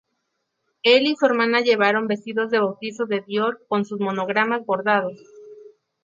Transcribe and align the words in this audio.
Él 0.81 1.03
y 1.05 1.15
su 1.15 1.27
hermana 1.27 1.61
llevaron 1.61 2.07
vestidos 2.07 2.49
de 2.49 2.57
bautizo 2.57 3.05
de 3.05 3.21
Dior 3.21 3.63
con 3.67 3.85
sus 3.85 3.99
monogramas 3.99 4.65
bordados. 4.65 5.21